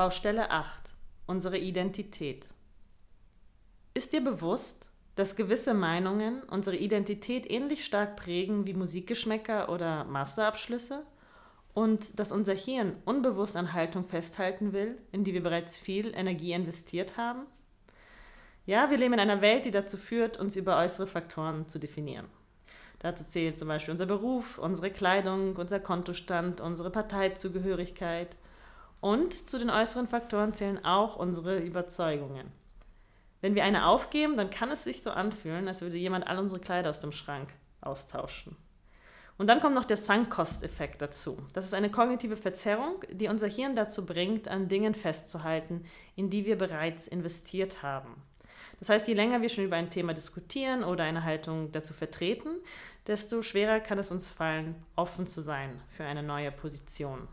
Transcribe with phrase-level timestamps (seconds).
[0.00, 0.94] Baustelle 8.
[1.26, 2.48] Unsere Identität.
[3.92, 11.04] Ist dir bewusst, dass gewisse Meinungen unsere Identität ähnlich stark prägen wie Musikgeschmäcker oder Masterabschlüsse?
[11.74, 16.52] Und dass unser Hirn unbewusst an Haltung festhalten will, in die wir bereits viel Energie
[16.52, 17.42] investiert haben?
[18.64, 22.24] Ja, wir leben in einer Welt, die dazu führt, uns über äußere Faktoren zu definieren.
[23.00, 28.34] Dazu zählen zum Beispiel unser Beruf, unsere Kleidung, unser Kontostand, unsere Parteizugehörigkeit.
[29.00, 32.52] Und zu den äußeren Faktoren zählen auch unsere Überzeugungen.
[33.40, 36.60] Wenn wir eine aufgeben, dann kann es sich so anfühlen, als würde jemand all unsere
[36.60, 38.56] Kleider aus dem Schrank austauschen.
[39.38, 41.38] Und dann kommt noch der Sunk-Cost-Effekt dazu.
[41.54, 46.44] Das ist eine kognitive Verzerrung, die unser Hirn dazu bringt, an Dingen festzuhalten, in die
[46.44, 48.22] wir bereits investiert haben.
[48.80, 52.50] Das heißt, je länger wir schon über ein Thema diskutieren oder eine Haltung dazu vertreten,
[53.06, 57.26] desto schwerer kann es uns fallen, offen zu sein für eine neue Position.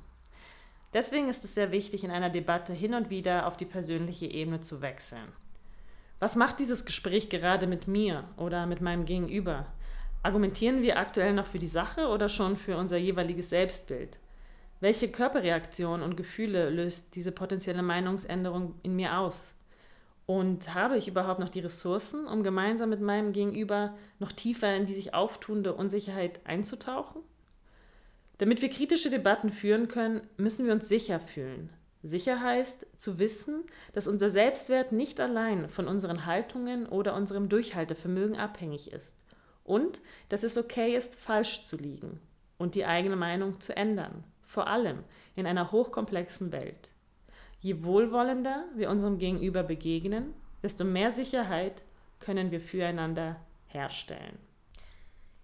[0.94, 4.62] Deswegen ist es sehr wichtig, in einer Debatte hin und wieder auf die persönliche Ebene
[4.62, 5.34] zu wechseln.
[6.20, 9.68] Was macht dieses Gespräch gerade mit mir oder mit meinem Gegenüber?
[10.24, 14.18] Argumentieren wir aktuell noch für die Sache oder schon für unser jeweiliges Selbstbild?
[14.80, 19.54] Welche Körperreaktionen und Gefühle löst diese potenzielle Meinungsänderung in mir aus?
[20.26, 24.86] Und habe ich überhaupt noch die Ressourcen, um gemeinsam mit meinem Gegenüber noch tiefer in
[24.86, 27.22] die sich auftuende Unsicherheit einzutauchen?
[28.38, 31.70] Damit wir kritische Debatten führen können, müssen wir uns sicher fühlen.
[32.04, 38.38] Sicher heißt zu wissen, dass unser Selbstwert nicht allein von unseren Haltungen oder unserem Durchhaltevermögen
[38.38, 39.16] abhängig ist
[39.64, 40.00] und
[40.30, 42.20] dass es okay ist, falsch zu liegen
[42.58, 45.04] und die eigene Meinung zu ändern, vor allem
[45.36, 46.92] in einer hochkomplexen Welt.
[47.60, 51.84] Je wohlwollender wir unserem Gegenüber begegnen, desto mehr Sicherheit
[52.20, 54.38] können wir füreinander herstellen.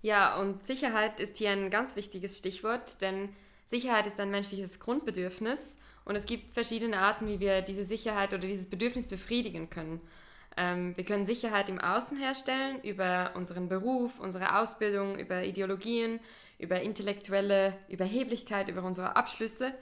[0.04, 3.30] Ja, und Sicherheit ist hier ein ganz wichtiges Stichwort, denn
[3.66, 8.46] Sicherheit ist ein menschliches Grundbedürfnis und es gibt verschiedene Arten, wie wir diese Sicherheit oder
[8.46, 10.02] dieses Bedürfnis befriedigen können.
[10.58, 16.20] Ähm, wir können Sicherheit im Außen herstellen, über unseren Beruf, unsere Ausbildung, über Ideologien,
[16.60, 19.74] über intellektuelle Überheblichkeit, über unsere Abschlüsse.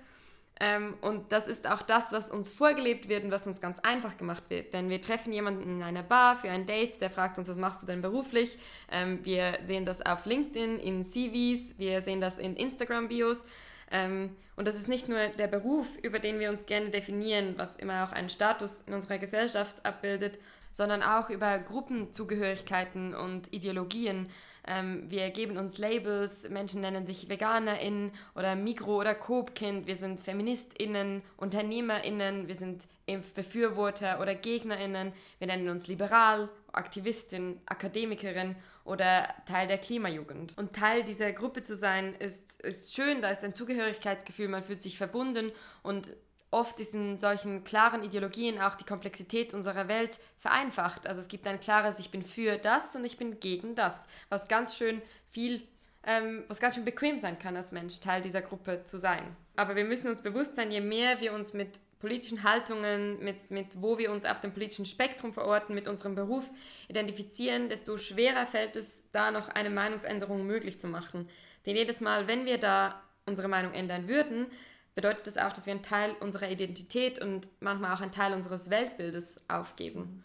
[0.64, 4.16] Ähm, und das ist auch das, was uns vorgelebt wird und was uns ganz einfach
[4.18, 4.76] gemacht wird.
[4.76, 7.82] Denn wir treffen jemanden in einer Bar für ein Date, der fragt uns, was machst
[7.82, 8.60] du denn beruflich?
[8.92, 13.44] Ähm, wir sehen das auf LinkedIn, in CVs, wir sehen das in Instagram-Bios.
[13.90, 17.76] Ähm, und das ist nicht nur der Beruf, über den wir uns gerne definieren, was
[17.78, 20.38] immer auch einen Status in unserer Gesellschaft abbildet,
[20.74, 24.30] sondern auch über Gruppenzugehörigkeiten und Ideologien.
[24.68, 30.20] Ähm, wir geben uns Labels, Menschen nennen sich VeganerInnen oder Mikro- oder Coop-Kind, wir sind
[30.20, 38.56] FeministInnen, UnternehmerInnen, wir sind Impfbefürworter oder GegnerInnen, wir nennen uns liberal, Aktivistin, Akademikerin
[38.86, 40.58] oder Teil der Klimajugend.
[40.58, 44.82] Und Teil dieser Gruppe zu sein, ist, ist schön, da ist ein Zugehörigkeitsgefühl, man fühlt
[44.82, 45.52] sich verbunden
[45.84, 46.16] und
[46.52, 51.08] oft ist in solchen klaren Ideologien auch die Komplexität unserer Welt vereinfacht.
[51.08, 54.50] Also es gibt ein klares, ich bin für das und ich bin gegen das, was
[54.50, 55.64] ganz schön viel,
[56.06, 59.36] ähm, was ganz schön bequem sein kann als Mensch, Teil dieser Gruppe zu sein.
[59.56, 63.82] Aber wir müssen uns bewusst sein, je mehr wir uns mit politischen Haltungen, mit, mit
[63.82, 66.50] wo wir uns auf dem politischen Spektrum verorten, mit unserem Beruf
[66.90, 71.30] identifizieren, desto schwerer fällt es, da noch eine Meinungsänderung möglich zu machen.
[71.66, 74.48] Denn jedes Mal, wenn wir da unsere Meinung ändern würden,
[74.96, 78.70] bedeutet das auch, dass wir einen Teil unserer Identität und manchmal auch einen Teil unseres
[78.70, 80.24] Weltbildes aufgeben.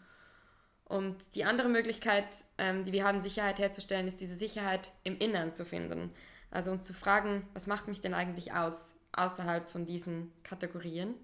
[0.85, 5.53] Und die andere Möglichkeit, ähm, die wir haben, Sicherheit herzustellen, ist diese Sicherheit im Innern
[5.53, 6.11] zu finden.
[6.49, 11.15] Also uns zu fragen, was macht mich denn eigentlich aus außerhalb von diesen Kategorien?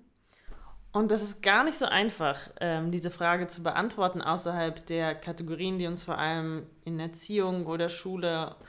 [0.91, 5.79] Und das ist gar nicht so einfach, ähm, diese Frage zu beantworten außerhalb der Kategorien,
[5.79, 8.63] die uns vor allem in Erziehung oder Schule äh,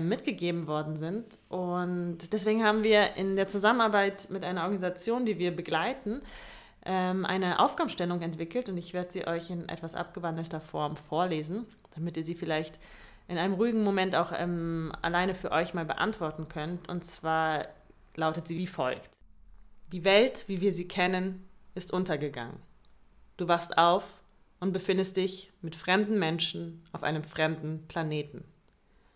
[0.00, 1.38] mitgegeben worden sind.
[1.48, 6.22] Und deswegen haben wir in der Zusammenarbeit mit einer Organisation, die wir begleiten,
[6.84, 12.16] ähm, eine Aufgabenstellung entwickelt und ich werde sie euch in etwas abgewandelter Form vorlesen, damit
[12.16, 12.78] ihr sie vielleicht
[13.26, 16.88] in einem ruhigen Moment auch ähm, alleine für euch mal beantworten könnt.
[16.88, 17.66] Und zwar
[18.16, 19.10] lautet sie wie folgt.
[19.92, 22.56] Die Welt, wie wir sie kennen, ist untergegangen.
[23.36, 24.04] Du wachst auf
[24.60, 28.44] und befindest dich mit fremden Menschen auf einem fremden Planeten.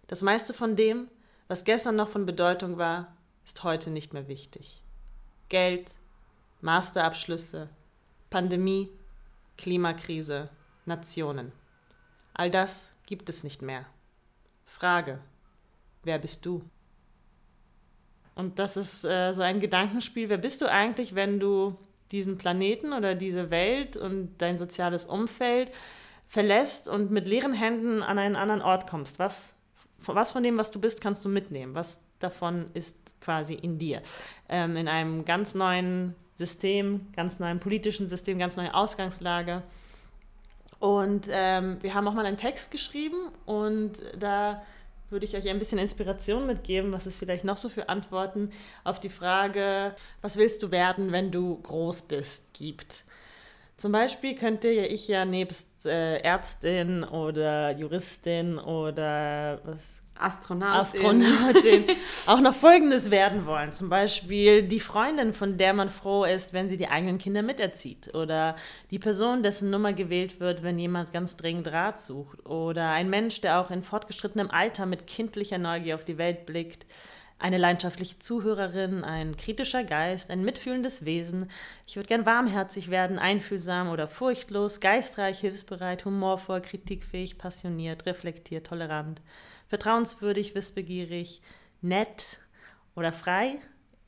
[0.08, 1.08] Das meiste von dem,
[1.49, 3.14] was gestern noch von Bedeutung war,
[3.44, 4.82] ist heute nicht mehr wichtig.
[5.49, 5.94] Geld,
[6.62, 7.69] Masterabschlüsse,
[8.31, 8.90] Pandemie,
[9.58, 10.49] Klimakrise,
[10.87, 11.52] Nationen.
[12.32, 13.84] All das gibt es nicht mehr.
[14.64, 15.20] Frage,
[16.05, 16.62] wer bist du?
[18.34, 20.28] Und das ist äh, so ein Gedankenspiel.
[20.28, 21.76] Wer bist du eigentlich, wenn du
[22.12, 25.70] diesen Planeten oder diese Welt und dein soziales Umfeld
[26.28, 29.19] verlässt und mit leeren Händen an einen anderen Ort kommst?
[29.19, 29.55] Was
[30.06, 31.75] was von dem, was du bist, kannst du mitnehmen?
[31.75, 34.03] Was davon ist quasi in dir?
[34.49, 39.62] Ähm, in einem ganz neuen System, ganz neuen politischen System, ganz neue Ausgangslage.
[40.79, 44.62] Und ähm, wir haben auch mal einen Text geschrieben und da
[45.11, 48.53] würde ich euch ein bisschen Inspiration mitgeben, was es vielleicht noch so für Antworten
[48.85, 53.05] auf die Frage, was willst du werden, wenn du groß bist, gibt.
[53.79, 61.23] Zum Beispiel könnte ja ich ja nebst äh, Ärztin oder Juristin oder was Astronautin.
[61.23, 61.85] Astronautin
[62.27, 63.73] auch noch Folgendes werden wollen.
[63.73, 68.13] Zum Beispiel die Freundin, von der man froh ist, wenn sie die eigenen Kinder miterzieht.
[68.17, 68.57] Oder
[68.91, 72.45] die Person, dessen Nummer gewählt wird, wenn jemand ganz dringend Rat sucht.
[72.47, 76.85] Oder ein Mensch, der auch in fortgeschrittenem Alter mit kindlicher Neugier auf die Welt blickt.
[77.40, 81.50] Eine leidenschaftliche Zuhörerin, ein kritischer Geist, ein mitfühlendes Wesen.
[81.87, 89.20] Ich würde gern warmherzig werden, einfühlsam oder furchtlos, geistreich, hilfsbereit, humorvoll, kritikfähig, passioniert, reflektiert, tolerant
[89.69, 91.40] vertrauenswürdig, wissbegierig,
[91.81, 92.38] nett
[92.96, 93.61] oder frei,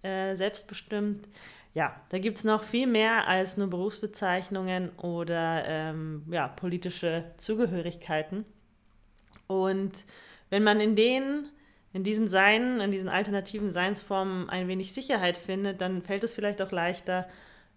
[0.03, 1.29] äh, selbstbestimmt.
[1.73, 8.45] Ja, da gibt es noch viel mehr als nur Berufsbezeichnungen oder ähm, ja, politische Zugehörigkeiten.
[9.47, 10.05] Und
[10.49, 11.49] wenn man in denen,
[11.93, 16.63] in diesem Sein, in diesen alternativen Seinsformen ein wenig Sicherheit findet, dann fällt es vielleicht
[16.63, 17.29] auch leichter,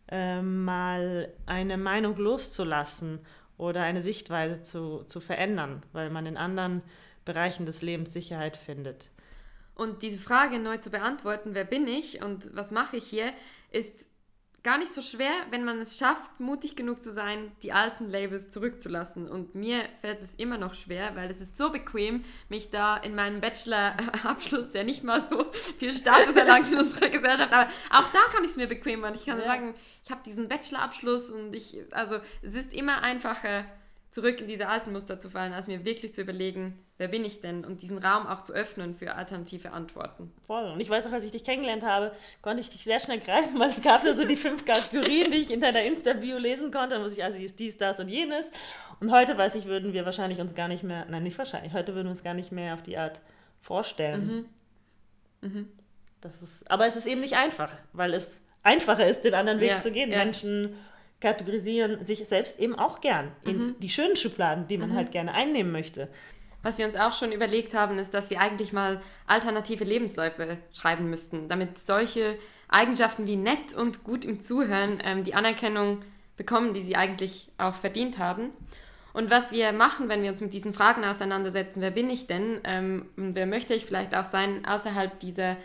[0.10, 3.20] äh, mal eine Meinung loszulassen
[3.58, 6.82] oder eine Sichtweise zu, zu verändern, weil man in anderen
[7.26, 9.10] Bereichen des Lebens Sicherheit findet.
[9.76, 13.34] Und diese Frage neu zu beantworten, wer bin ich und was mache ich hier,
[13.72, 14.08] ist
[14.64, 18.50] gar nicht so schwer, wenn man es schafft, mutig genug zu sein, die alten Labels
[18.50, 19.28] zurückzulassen.
[19.28, 23.14] Und mir fällt es immer noch schwer, weil es ist so bequem, mich da in
[23.14, 28.20] meinem Bachelor-Abschluss, der nicht mal so viel Status erlangt in unserer Gesellschaft, aber auch da
[28.34, 29.16] kann ich es mir bequem machen.
[29.16, 29.46] Ich kann ja.
[29.46, 33.66] sagen, ich habe diesen Bachelor-Abschluss und ich, also es ist immer einfacher,
[34.14, 37.42] zurück in diese alten Muster zu fallen, als mir wirklich zu überlegen, wer bin ich
[37.42, 40.32] denn und diesen Raum auch zu öffnen für alternative Antworten.
[40.46, 40.66] Voll.
[40.66, 42.12] Und ich weiß auch, als ich dich kennengelernt habe,
[42.44, 45.40] konnte ich dich sehr schnell greifen, weil es gab da so die fünf Kategorien, die
[45.40, 46.90] ich in deiner Insta-Bio lesen konnte.
[46.92, 48.52] Dann muss ich, also ist dies, das und jenes.
[49.00, 51.96] Und heute, weiß ich, würden wir wahrscheinlich uns gar nicht mehr, nein, nicht wahrscheinlich, heute
[51.96, 53.20] würden wir uns gar nicht mehr auf die Art
[53.62, 54.48] vorstellen.
[55.42, 55.50] Mhm.
[55.50, 55.70] Mhm.
[56.22, 59.72] Das ist, aber es ist eben nicht einfach, weil es einfacher ist, den anderen Weg
[59.72, 60.12] ja, zu gehen.
[60.12, 60.20] Ja.
[60.20, 60.76] Menschen
[61.24, 63.76] kategorisieren sich selbst eben auch gern in mhm.
[63.80, 64.96] die schönen Schubladen, die man mhm.
[64.96, 66.10] halt gerne einnehmen möchte.
[66.62, 71.10] Was wir uns auch schon überlegt haben, ist, dass wir eigentlich mal alternative Lebensläufe schreiben
[71.10, 72.38] müssten, damit solche
[72.68, 76.04] Eigenschaften wie nett und gut im Zuhören ähm, die Anerkennung
[76.36, 78.50] bekommen, die sie eigentlich auch verdient haben.
[79.14, 82.60] Und was wir machen, wenn wir uns mit diesen Fragen auseinandersetzen, wer bin ich denn
[82.66, 85.56] ähm, und wer möchte ich vielleicht auch sein außerhalb dieser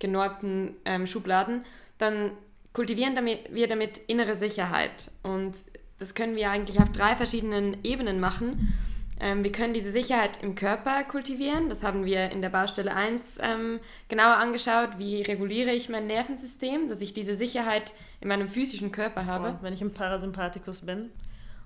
[0.00, 1.64] genormten ähm, Schubladen,
[1.98, 2.32] dann
[2.74, 5.10] kultivieren damit, wir damit innere Sicherheit.
[5.22, 5.54] Und
[5.98, 8.74] das können wir eigentlich auf drei verschiedenen Ebenen machen.
[9.20, 11.68] Ähm, wir können diese Sicherheit im Körper kultivieren.
[11.68, 14.98] Das haben wir in der Baustelle 1 ähm, genauer angeschaut.
[14.98, 19.50] Wie reguliere ich mein Nervensystem, dass ich diese Sicherheit in meinem physischen Körper habe.
[19.50, 21.10] Und wenn ich im Parasympathikus bin.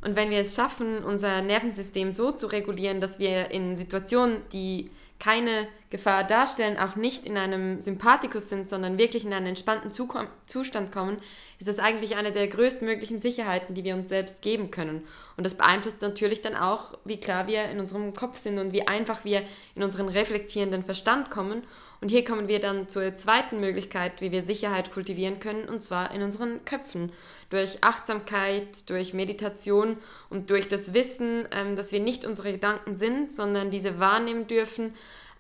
[0.03, 4.91] Und wenn wir es schaffen, unser Nervensystem so zu regulieren, dass wir in Situationen, die
[5.19, 10.93] keine Gefahr darstellen, auch nicht in einem Sympathikus sind, sondern wirklich in einen entspannten Zustand
[10.93, 11.19] kommen,
[11.59, 15.07] ist das eigentlich eine der größtmöglichen Sicherheiten, die wir uns selbst geben können.
[15.37, 18.87] Und das beeinflusst natürlich dann auch, wie klar wir in unserem Kopf sind und wie
[18.87, 19.43] einfach wir
[19.75, 21.63] in unseren reflektierenden Verstand kommen.
[22.01, 26.15] Und hier kommen wir dann zur zweiten Möglichkeit, wie wir Sicherheit kultivieren können, und zwar
[26.15, 27.13] in unseren Köpfen.
[27.51, 29.97] Durch Achtsamkeit, durch Meditation
[30.29, 34.95] und durch das Wissen, ähm, dass wir nicht unsere Gedanken sind, sondern diese wahrnehmen dürfen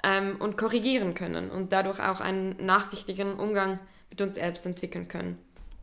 [0.04, 3.78] ähm, und korrigieren können und dadurch auch einen nachsichtigen Umgang
[4.10, 5.38] mit uns selbst entwickeln können.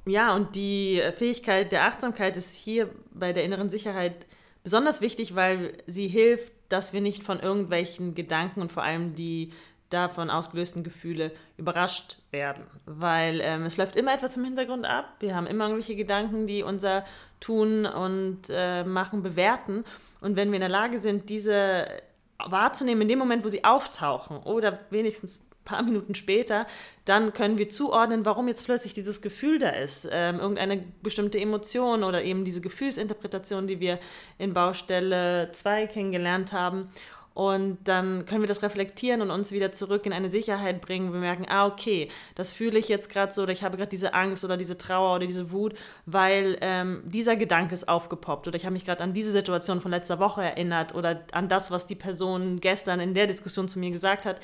[0.08, 4.28] Ja, und die Fähigkeit der Achtsamkeit ist hier bei der inneren Sicherheit
[4.64, 9.52] besonders wichtig, weil sie hilft, dass wir nicht von irgendwelchen Gedanken und vor allem die
[9.90, 12.66] davon ausgelösten Gefühle überrascht werden.
[12.86, 15.16] Weil ähm, es läuft immer etwas im Hintergrund ab.
[15.20, 17.06] Wir haben immer irgendwelche Gedanken, die unser
[17.40, 19.84] Tun und äh, Machen bewerten.
[20.22, 21.88] Und wenn wir in der Lage sind, diese
[22.44, 26.68] wahrzunehmen in dem Moment, wo sie auftauchen oder wenigstens ein paar Minuten später,
[27.06, 30.08] dann können wir zuordnen, warum jetzt plötzlich dieses Gefühl da ist.
[30.12, 34.00] Ähm, irgendeine bestimmte Emotion oder eben diese Gefühlsinterpretation, die wir
[34.38, 36.90] in Baustelle 2 kennengelernt haben.
[37.36, 41.12] Und dann können wir das reflektieren und uns wieder zurück in eine Sicherheit bringen.
[41.12, 44.14] Wir merken, ah, okay, das fühle ich jetzt gerade so oder ich habe gerade diese
[44.14, 45.74] Angst oder diese Trauer oder diese Wut,
[46.06, 49.92] weil ähm, dieser Gedanke ist aufgepoppt oder ich habe mich gerade an diese Situation von
[49.92, 53.92] letzter Woche erinnert oder an das, was die Person gestern in der Diskussion zu mir
[53.92, 54.40] gesagt hat.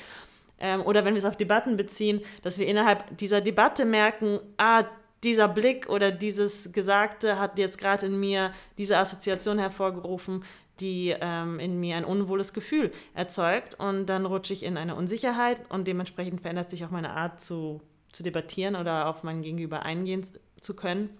[0.60, 4.84] Ähm, oder wenn wir es auf Debatten beziehen, dass wir innerhalb dieser Debatte merken, ah,
[5.24, 10.44] dieser Blick oder dieses Gesagte hat jetzt gerade in mir diese Assoziation hervorgerufen
[10.80, 15.60] die ähm, in mir ein unwohles Gefühl erzeugt und dann rutsche ich in eine Unsicherheit
[15.68, 17.80] und dementsprechend verändert sich auch meine Art zu
[18.12, 20.24] zu debattieren oder auf mein Gegenüber eingehen
[20.60, 21.10] zu können.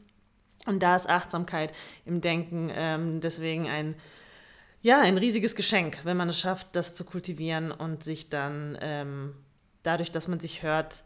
[0.66, 1.72] Und da ist Achtsamkeit
[2.04, 3.96] im Denken ähm, deswegen ein,
[4.80, 9.34] ja, ein riesiges Geschenk, wenn man es schafft, das zu kultivieren und sich dann ähm,
[9.82, 11.02] dadurch, dass man sich hört,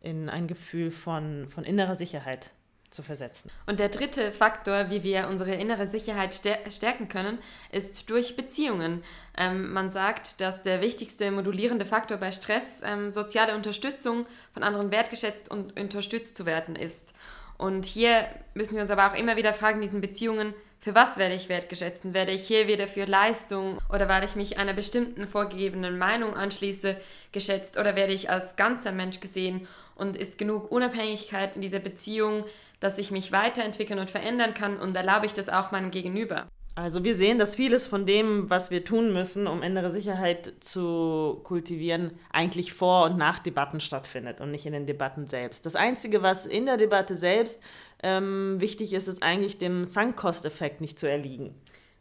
[0.00, 2.50] in ein Gefühl von, von innerer Sicherheit
[2.94, 3.50] zu versetzen.
[3.66, 7.38] Und der dritte Faktor, wie wir unsere innere Sicherheit stärken können,
[7.72, 9.02] ist durch Beziehungen.
[9.36, 14.90] Ähm, man sagt, dass der wichtigste modulierende Faktor bei Stress ähm, soziale Unterstützung von anderen
[14.90, 17.12] wertgeschätzt und unterstützt zu werden ist.
[17.58, 20.54] Und hier müssen wir uns aber auch immer wieder fragen, diesen Beziehungen,
[20.84, 22.12] für was werde ich wertgeschätzt?
[22.12, 26.96] Werde ich hier wieder für Leistung oder weil ich mich einer bestimmten vorgegebenen Meinung anschließe,
[27.32, 32.44] geschätzt oder werde ich als ganzer Mensch gesehen und ist genug Unabhängigkeit in dieser Beziehung,
[32.80, 36.48] dass ich mich weiterentwickeln und verändern kann und erlaube ich das auch meinem Gegenüber?
[36.76, 41.40] Also wir sehen, dass vieles von dem, was wir tun müssen, um innere Sicherheit zu
[41.44, 45.64] kultivieren, eigentlich vor und nach Debatten stattfindet und nicht in den Debatten selbst.
[45.64, 47.62] Das Einzige, was in der Debatte selbst
[48.04, 51.54] ähm, wichtig ist, ist eigentlich dem Sunk-Cost-Effekt nicht zu erliegen.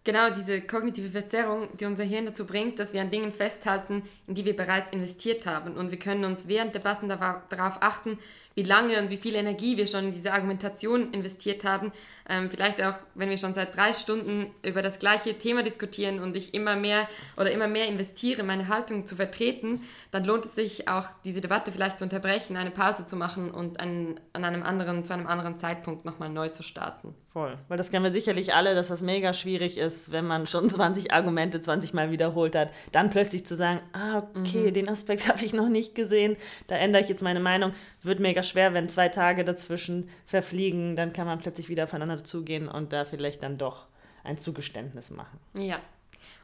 [0.05, 4.36] Genau, diese kognitive Verzerrung, die unser Hirn dazu bringt, dass wir an Dingen festhalten, in
[4.36, 5.77] die wir bereits investiert haben.
[5.77, 8.19] Und wir können uns während Debatten darauf achten,
[8.55, 11.91] wie lange und wie viel Energie wir schon in diese Argumentation investiert haben.
[12.29, 16.36] Ähm, vielleicht auch, wenn wir schon seit drei Stunden über das gleiche Thema diskutieren und
[16.36, 17.07] ich immer mehr
[17.38, 19.81] oder immer mehr investiere, meine Haltung zu vertreten,
[20.12, 23.79] dann lohnt es sich auch, diese Debatte vielleicht zu unterbrechen, eine Pause zu machen und
[23.79, 27.15] an, an einem anderen, zu einem anderen Zeitpunkt nochmal neu zu starten.
[27.33, 27.57] Voll.
[27.67, 31.13] Weil das kennen wir sicherlich alle, dass das mega schwierig ist, wenn man schon 20
[31.13, 34.73] Argumente 20 Mal wiederholt hat, dann plötzlich zu sagen, ah, okay, mhm.
[34.73, 36.35] den Aspekt habe ich noch nicht gesehen,
[36.67, 37.73] da ändere ich jetzt meine Meinung.
[38.01, 42.67] Wird mega schwer, wenn zwei Tage dazwischen verfliegen, dann kann man plötzlich wieder aufeinander zugehen
[42.67, 43.88] und da vielleicht dann doch
[44.23, 45.39] ein Zugeständnis machen.
[45.57, 45.79] Ja.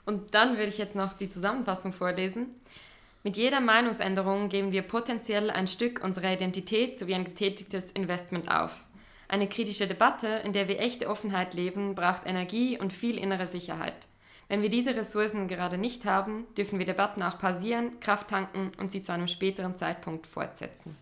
[0.05, 2.47] Und dann würde ich jetzt noch die Zusammenfassung vorlesen.
[3.23, 8.79] Mit jeder Meinungsänderung geben wir potenziell ein Stück unserer Identität sowie ein getätigtes Investment auf.
[9.29, 14.07] Eine kritische Debatte, in der wir echte Offenheit leben, braucht Energie und viel innere Sicherheit.
[14.47, 18.91] Wenn wir diese Ressourcen gerade nicht haben, dürfen wir Debatten auch pausieren, Kraft tanken und
[18.91, 20.97] sie zu einem späteren Zeitpunkt fortsetzen.